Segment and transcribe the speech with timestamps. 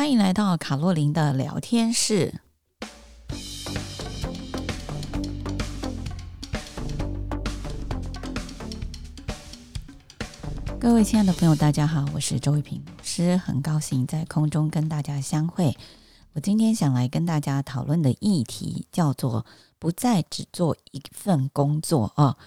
[0.00, 2.40] 欢迎来到卡洛琳的聊天室。
[10.80, 15.76] 各位亲爱的朋友，大家好，我是周慧萍老师，很高兴在空中跟大家相会。
[16.32, 19.44] 我今天想来跟大家讨论的议题叫做
[19.78, 22.38] “不再只做一份工作”哦。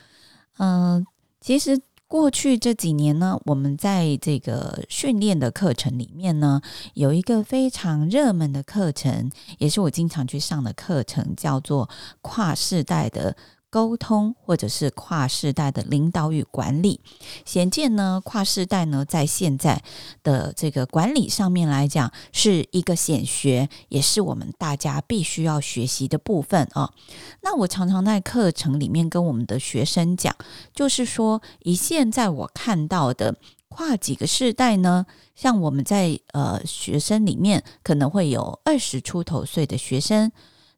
[0.57, 1.05] 嗯，
[1.39, 1.79] 其实。
[2.13, 6.61] 过去这几年呢，我们在这个训练的课程里面呢，
[6.93, 11.89] 有一个非常热门的课程，也是我经常去上的课程，叫做
[12.21, 13.35] 跨世代的。
[13.73, 16.99] 沟通，或者是跨世代的领导与管理，
[17.43, 19.81] 显见呢，跨世代呢，在现在
[20.21, 26.93] 的这个管理上面来讲，是一个显学，也是我们大家必须要学习的部分啊。
[27.41, 30.35] 那我常常在课程里面跟我们的学生讲，
[30.75, 33.35] 就是说，以现在我看到的
[33.69, 40.31] 跨几个世代呢，像我们在呃学生里面，可能会有二十出头岁的学生。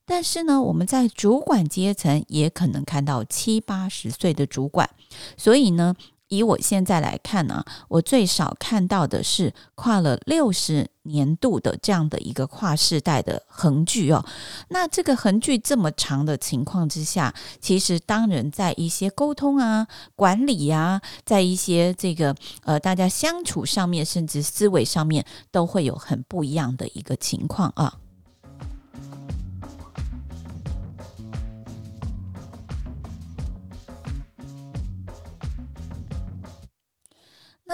[0.06, 4.89] 但是呢，我们在主管阶层也可能看到七八十岁的主管，
[5.36, 5.95] 所以呢，
[6.28, 14.23] 以我现在来看呢，我最少看到的是跨了六十年度的这样的一个跨世代的横距哦。
[14.70, 28.00] 那这个横距这么长的情况之下，其实当人在一些沟通啊、管理呀，在一些这个呃大家相处上面，甚至思维上面，都会有很不一样的一个情况啊。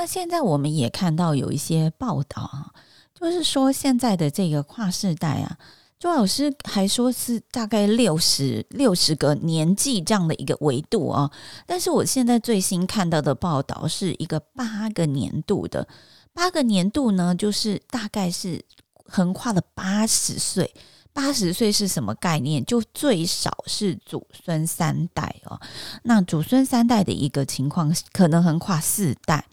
[0.01, 2.73] 那现在我们也看到有一些报道啊，
[3.13, 5.55] 就是说现在的这个跨世代啊，
[5.99, 11.29] 周老师还说是大概六十六十个年纪这样的一个维度啊，
[11.67, 15.87] 但是我现在最新看到的报道是一个八个年度的，
[16.33, 18.65] 八个年度呢，就是大概是
[19.05, 20.73] 横跨了八十岁。
[21.13, 22.63] 八十岁是什么概念？
[22.63, 25.59] 就最少是祖孙三代哦。
[26.03, 29.45] 那祖孙三代的一个情况，可能横跨四代。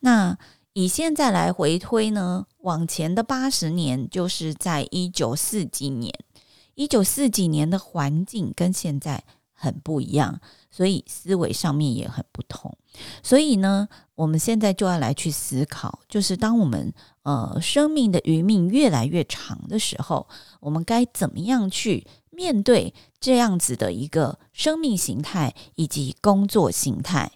[0.00, 0.36] 那
[0.72, 6.12] 以现在来回推呢，往前的八十年，就是在一九四几年。
[6.74, 10.40] 一九四几年的环境跟现在很不一样，
[10.70, 12.74] 所以思维上面也很不同。
[13.22, 16.92] 所以呢，我们现在就要来去思考，就是当我们
[17.22, 20.28] 呃生命的余命越来越长的时候，
[20.60, 27.32] 我们该怎么样去面对这样子的一个生命形态以及工作形态？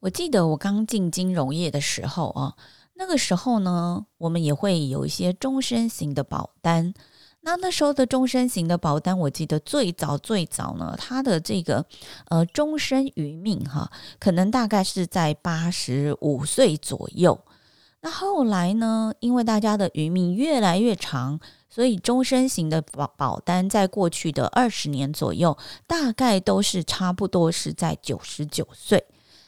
[0.00, 2.54] 我记得我刚进金融业的时候啊。
[2.94, 6.94] 那个时候呢，我们也会有一些终身型的保单。
[7.46, 11.84] 那那时候的终身型的保单，我记得最早最早呢，它的这个
[12.30, 17.38] 呃终身余命哈，可能大概是在八十五岁左右。
[18.00, 21.38] 那后来呢，因为大家的余命越来越长，
[21.68, 25.56] 所以终身型的保保单在过去的二十年左右，
[25.86, 29.04] 大概都是差不多是在九十九岁。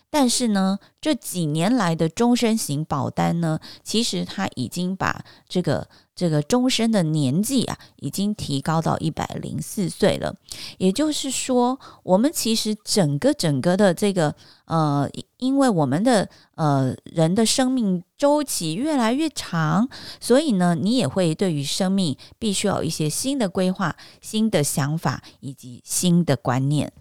[0.09, 10.35] 但是呢，这几年来的终身型保单呢，其实它已经把这个这个终身的年纪啊，已经提高到一百零四岁了。
[10.79, 14.35] 也就是说，我们其实整个整个的这个
[14.67, 19.89] 呃，因为我们的呃人的生命周期越来越长，
[20.19, 26.93] 所以呢，你也会对于生命必须有一些新的规划、新的想法以及新的观念。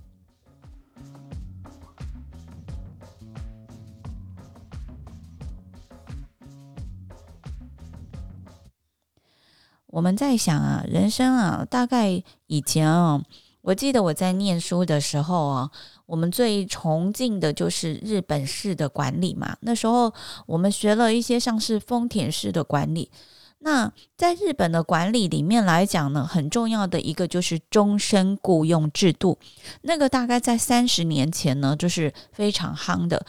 [9.96, 13.24] 我们在想啊，人生啊，大概以前啊，
[13.62, 15.72] 我记得我在念书的时候啊，
[16.06, 19.56] 我们最崇敬的就是日本式的管理嘛。
[19.62, 20.14] 那时候
[20.48, 23.10] 我们学了一些像是丰田式的管理。
[23.66, 29.40] 那在日本的管理里面来讲呢，很重要的一个就是终身雇佣制度。
[29.82, 33.26] 那个大概在三十年前呢，就是非常夯的。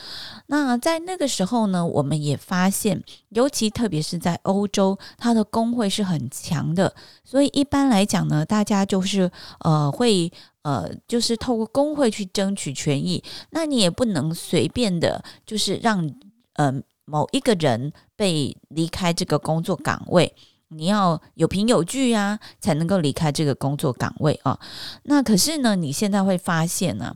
[0.48, 6.94] 那在那个时候呢，我们也发现，尤其特别是在欧洲，它的工会是很强的。
[7.24, 9.30] 所以一般来讲呢，大家就是
[9.60, 10.30] 呃会
[10.60, 13.24] 呃就是透过工会去争取权益。
[13.52, 16.14] 那你也不能随便的，就是让
[16.56, 16.82] 呃。
[17.06, 20.34] 某一个人被离开这个工作岗位，
[20.68, 24.58] 你要有凭有据啊，才能够离开这个工作岗位啊。
[25.04, 27.14] 那可是呢，你现在会发现呢，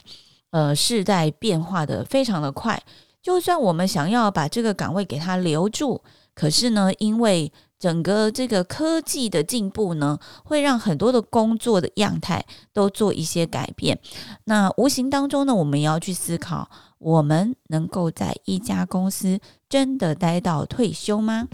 [0.51, 2.83] 呃，世代变化的非常的快。
[3.21, 6.03] 就算我们想要把这个岗位给他留住，
[6.35, 13.99] 可是呢，因为整个这个科技的进步呢，会让很多的工作的样态都做一些改变。
[14.45, 19.39] 那无形当中呢，我们也要去思考，我们能够在一家公司
[19.71, 21.47] 真的待到退休吗？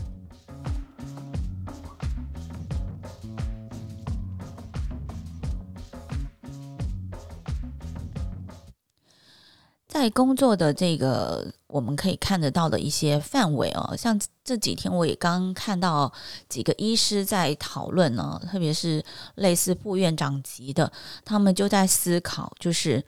[9.87, 16.11] 在工作的这个我们可以看得到的一些范围哦，像这几天我也刚看到
[16.49, 19.05] 几个医师在讨论呢，特别是
[19.37, 20.91] 类似副院长级的，
[21.25, 23.03] 他们就在思考，就是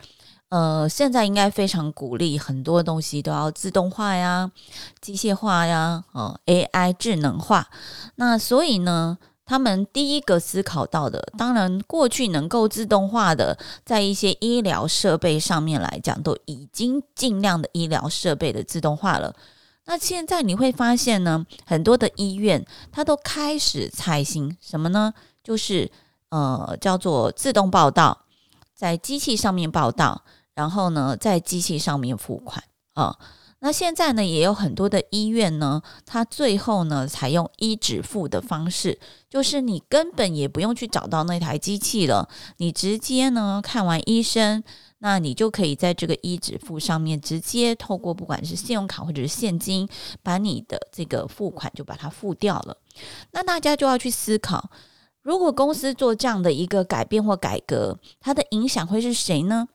[0.48, 4.50] 呃，现在应该非常鼓励很多东西都要自动化呀、
[5.00, 7.68] 机械化呀、哦 AI 智能化，
[8.16, 9.18] 那所以呢。
[9.50, 19.34] 他们第一个思考到的，当然过去能够自动化的，在一些医疗设备上面来讲，都已经尽量的医疗设备的自动化了。
[19.86, 22.62] 那现在你会发现呢，很多的医院
[22.92, 25.14] 它都开始采行什么呢？
[25.42, 25.90] 就是
[26.28, 28.26] 呃叫做自动报道，
[28.74, 30.24] 在机器上面报道，
[30.58, 32.64] 然后呢在机器上面付款
[32.94, 33.16] 啊。
[33.60, 42.28] 那现在呢，也有很多的医院呢，它最后呢采用医嘱付的方式，就是你根本也不用去找到那台机器了，
[42.58, 44.62] 你直接呢看完医生，
[44.98, 49.88] 那你就可以在这个医嘱付上面直接透过不管是信用卡或者是现金，
[50.22, 52.76] 把你的这个付款就把它付掉了。
[53.32, 54.70] 那大家就要去思考，
[55.22, 59.66] 如果公司做这样的一个改变或改革，它的影响会是谁呢？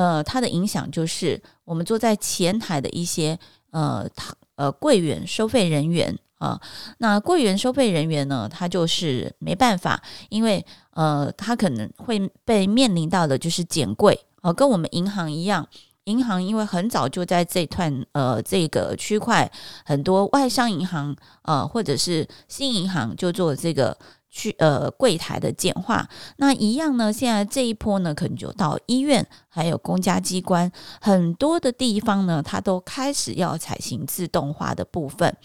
[0.00, 3.38] 呃，它的影响就是我们坐在前台的一些
[3.70, 4.08] 呃，
[4.56, 6.60] 呃柜员收费人员啊、呃，
[6.98, 15.68] 那柜员收费人员呢，他就是没办法，因为呃，他可能会被面临到的就是减柜哦、呃，跟我们银行一样，
[16.04, 19.50] 银行因为很早就在这段呃这个区块，
[19.84, 23.94] 很多外商银行呃或者是新银行就做这个。
[24.30, 27.12] 去呃柜台的简化，那一样呢？
[27.12, 35.36] 现在这一波呢，可能就到医院，还有公家机关很多的地方呢，它都开始要采行自动化的部分。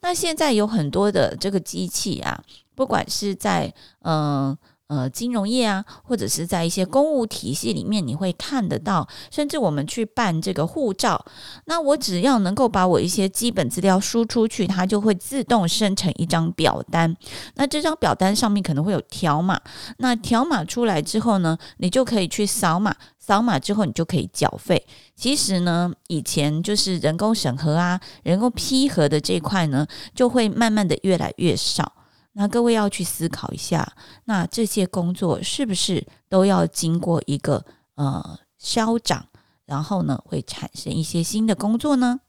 [0.00, 2.42] 那现在有很多的这个机器啊，
[2.74, 3.72] 不管是在
[4.02, 4.58] 嗯。
[4.92, 11.24] 呃，金融业啊，或者是在一些公务体系里面，你会看得到，甚至我们去办这个护照，
[11.64, 17.16] 那我只要能够把我一些基本资料输出去，它就会自动生成一张表单。
[17.54, 19.58] 那这张表单上面可能会有条码，
[19.96, 24.86] 那条码出来之后呢，你就可以去扫码，扫码之后你就可以缴费。
[25.16, 31.90] 其实呢，以前就是人工审核啊，人工批核的这块呢，就会慢慢的越来越少。
[32.32, 33.92] 那各位要去思考一下，
[34.24, 37.64] 那这些工作是不是都要经过一个
[37.94, 39.26] 呃消长，
[39.66, 42.20] 然后呢会产生一些新的工作呢？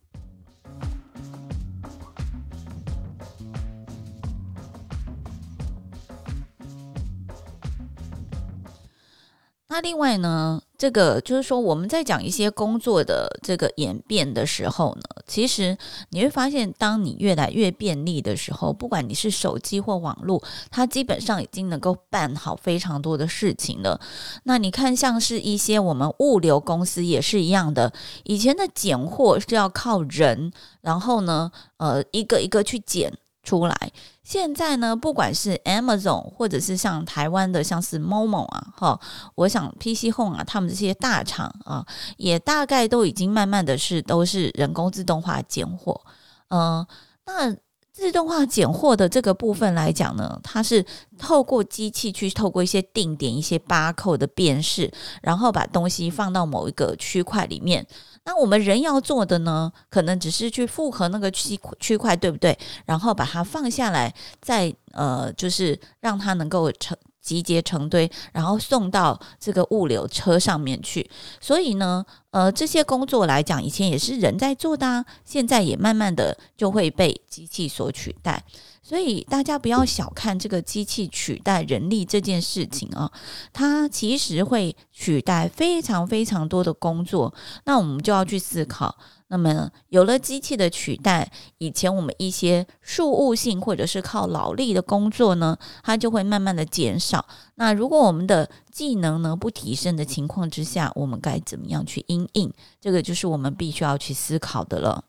[9.73, 15.75] 那另外呢，这个就是说，我们在讲一些工作的这个演变的时候呢，其实
[16.09, 23.99] 你会发现，当你越来越便利的时候，不管你是手机或网络，它基本上已经能够办好非常多的事情了。
[24.43, 27.91] 那你看，像是一些我们物流公司也是一样的，
[28.25, 33.11] 以前的拣货是要靠人，然后呢，呃，一个一个去拣。
[33.45, 33.91] 出来，
[34.23, 38.99] 现在呢，不管是 Amazon 或者是像台湾的像是 Momo 啊，哈，
[39.35, 41.85] 我想 PC Home 啊，他们这些大厂啊，
[42.15, 45.99] 也大概都已经慢慢的是都是人工自动化拣货，
[46.47, 46.85] 嗯、
[47.25, 47.53] 那
[47.91, 50.83] 自动化拣货的这个部分来讲呢，它是
[51.19, 57.85] 透过机器去透过一些定点、一些 barcode 的辨识，然后把东西放到某一个区块里面。
[58.25, 62.57] 那我们人要做的呢，可能只是去复合那个区区块，对不对？
[62.85, 71.09] 然后把它放下来，再呃，就是让它能够成集结成堆，然后送到这个物流车上面去。
[71.39, 78.43] 所以呢，呃，这些工作来讲，以前也是人在做的啊，现在也慢慢的就会被机器所取代。
[78.85, 83.09] 所以大家不要小看这个机器取代人力这件事情啊，
[83.53, 87.33] 它其实会取代非常非常多的工作。
[87.63, 88.97] 那我们就要去思考，
[89.33, 97.25] 那么有了机器的取代，以前我们一些事务性或者是靠劳力的工作呢，它就会慢慢的减少。
[97.55, 102.53] 那如果我们的技能呢不提升的情况之下，我们该怎么样去应应？
[102.79, 105.03] 这个就是我们必须要去思考的了。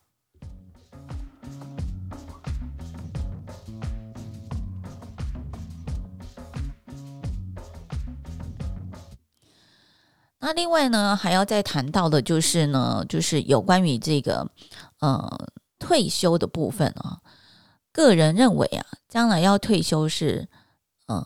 [10.45, 14.47] 那另外呢，还要再谈到的就是呢，就是有关于这个
[15.01, 15.49] 呃
[15.79, 17.19] 退休的部分啊。
[17.91, 20.47] 个人认为啊，将来要退休是，
[21.07, 21.25] 呃，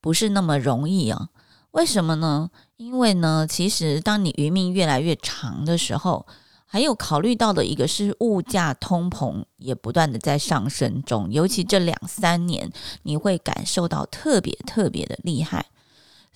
[0.00, 1.28] 不是那么容易啊。
[1.72, 2.48] 为什么呢？
[2.78, 6.26] 因为呢，其实当你余命越来越长的时候，
[6.64, 12.72] 还有考虑到的一个是物价通膨也不断的在上升中，尤其这两三年，
[13.02, 15.66] 你会感受到特别特别的厉害。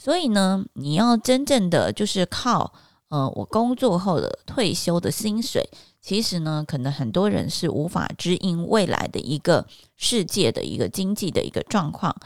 [0.02, 2.72] 所以呢，你要真正的就是靠
[3.10, 5.68] 呃，我工作后的退休的薪水。
[6.00, 9.66] 其实呢，可能很多人是无法支应未来的一个
[9.98, 12.16] 世界的一个经济的一个状况，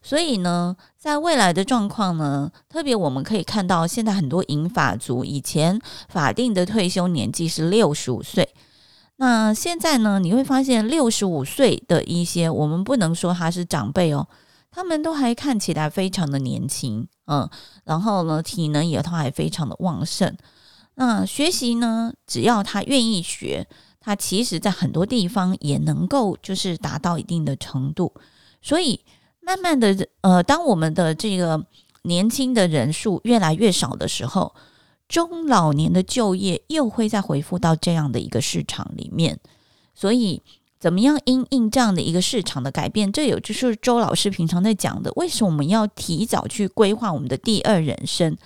[0.00, 8.48] 所以呢，在未来的状况呢，特别我们可以看到，现在很多银发族以前法定的退休年纪是六十五岁，
[9.16, 14.28] 那现在呢，你会发现六十五岁的一些，我们不能说他是长辈哦，
[14.74, 17.48] 他们都还看起来非常的年轻，嗯，
[17.84, 20.36] 然后呢，体能也都还非常的旺盛。
[20.96, 23.68] 那学习呢，只要他愿意学，
[24.00, 28.12] 他其实在很多地方也能够就是达到一定的程度。
[28.60, 29.00] 所以
[29.40, 31.64] 慢慢的，呃，当我们的这个
[32.02, 34.54] 年轻的人数越来越少的时候，
[35.06, 39.38] 中老年的就业又会再回复到这样的一个市场里面。
[39.94, 40.42] 所以，
[40.84, 43.10] 怎么样因应这样的一个市场的改变？
[43.10, 48.36] 这有就是周老师平常在讲的，为什么我们要提早去规划我们的第二人生？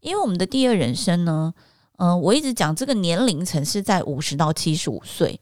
[0.00, 1.52] 因为我们的第二人生呢，
[1.98, 5.38] 嗯、我一直讲这个年龄层是在五十到七十五岁，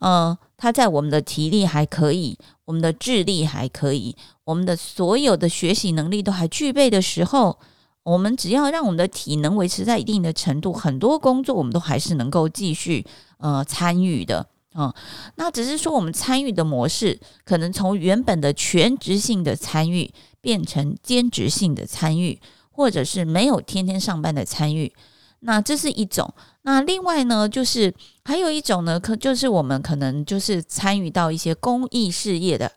[0.00, 7.56] 嗯、呃，他在我们的体力还可以，我们的智力还可以，我们的所有的学习能力都还具备的时候，
[8.02, 13.06] 我们只要让我们的体能维持在一定的程度，很多工作我们都还是能够继续
[13.38, 14.92] 呃参与的，嗯、
[15.36, 22.40] 那只是说我们参与的模式可能从原本的全职性的参与变成兼职性的参与，
[22.70, 24.92] 或者是没有天天上班的参与。
[25.40, 32.72] 那这是一种，那另外呢，就是还有一种呢，可就是我们可能就是参与到一些公益事业的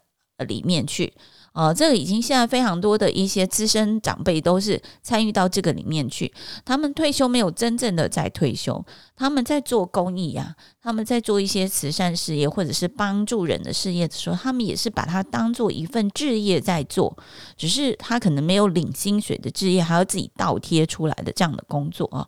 [0.47, 1.13] 里面去，
[1.57, 6.31] 呃，这个已经现在非常多的一些资深长辈都是参与到这个里面去，
[6.63, 8.85] 他们退休没有真正的在退休，
[9.15, 17.17] 他们在做公益呀、啊，他们在做一些慈善事业或者是帮助人的事业的时候，他们也是把它当做一份置业在做，
[17.57, 22.27] 只是他可能没有领薪水的置业，还要自己倒贴出来的这样的工作啊。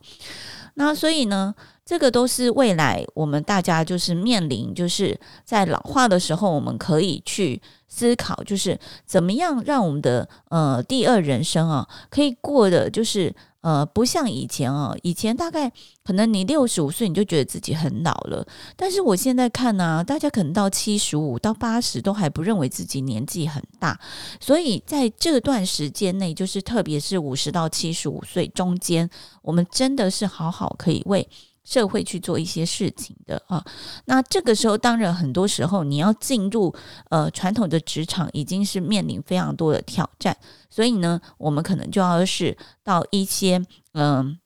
[0.74, 1.54] 那所以呢，
[1.86, 15.70] 这个都是未来我们大家就是面临，就是在老化的时候，我们可以去思考，就是怎么样让我们的呃第二人生啊，可以过得就是呃不像以前啊，以前大概
[16.04, 18.46] 可能你六十五岁你就觉得自己很老了，
[18.78, 24.00] 但是我现在看呢、大家可能到七十五到八十都还不认为自己年纪很大，
[24.40, 29.10] 所以在这段时间内，就是特别是五十到七十五岁中间，
[29.42, 31.28] 我们真的是好好可以为
[31.70, 33.64] 社会去做一些事情的啊，
[34.06, 36.74] 那这个时候当然很多时候你要进入
[37.12, 40.36] 呃传统的职场，已经是面临非常多的挑战，
[40.68, 44.40] 所以呢，我们可能就要是到一些嗯、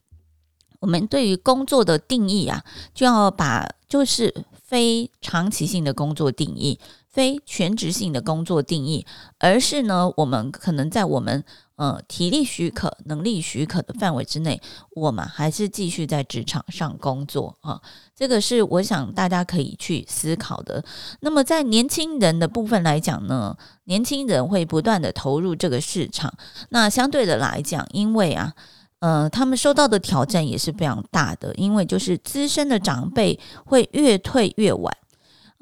[0.81, 2.61] 我们对于工作的定义啊，
[2.93, 6.77] 就要把就是非长期性的工作定义，
[7.07, 9.05] 非全职性的工作定义，
[9.39, 11.45] 而是呢，我们可能在我们。
[11.75, 14.61] 呃，体力许可、能力许可的范围之内，
[14.95, 17.81] 我们还是继续在职场上工作啊。
[18.15, 20.85] 这个是我想大家可以去思考的。
[21.21, 26.31] 那么，在年轻人的部分来讲呢，年轻人会不断的投入这个市场。
[26.69, 28.53] 那相对的来讲，因为啊，
[28.99, 34.95] 呃，他们受到的挑战也是非常大的，因为就是资深的长辈会越退越晚。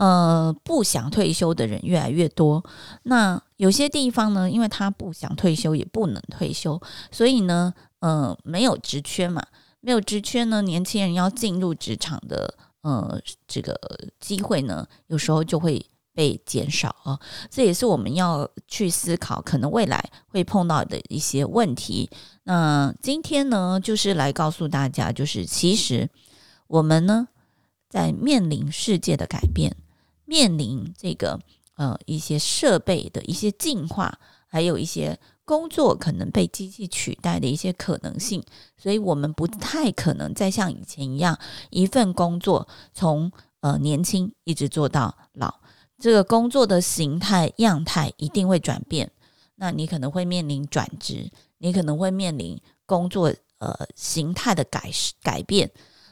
[0.01, 2.63] 呃，不想退休的人越来越多。
[3.03, 6.81] 那有些地方呢，因为他不想退休，也不能退休，
[7.11, 9.45] 所以呢，呃，没有职缺嘛，
[9.79, 13.79] 没有职缺呢，年轻人要进入职场的，呃，这个
[14.19, 17.19] 机会呢，有时候就会被减少啊。
[17.51, 22.09] 这也是我们要去思考，可能未来会碰到的一些问题。
[22.45, 26.09] 那今天呢，就是来告诉大家，就是其实
[26.65, 27.27] 我们呢，
[27.87, 29.77] 在面临世界的改变。
[30.31, 31.37] 面临这个
[31.75, 38.41] 呃一些设备的一些进化，还有一些工作可能被机器取代的一些可能性，
[38.77, 41.37] 所以我们不太可能再像以前一样，
[41.69, 45.53] 一份工作从呃年轻一直做到老，
[45.99, 49.11] 这个工作的形态样态一定会转变。
[49.55, 54.89] 那你可能会面临转职，你可能会面临工作呃形态的改
[55.21, 55.69] 改变。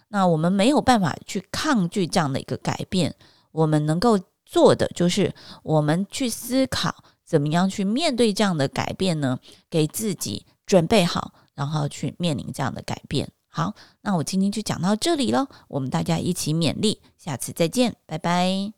[0.09, 3.15] 那我们没有办法去抗拒这样的一个改变。
[3.51, 9.39] 我们能够做的就是，我们去思考怎么样去面对这样的改变呢？
[9.69, 13.29] 给自己准备好，然后去面临这样的改变。
[13.47, 18.71] 好，那我今天就讲到这里了，我们大家一起勉励，下次再见，拜拜。